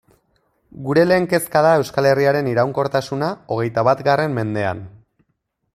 [0.87, 4.83] Gure lehen kezka da Euskal Herriaren iraunkortasuna hogeita batgarren mendean.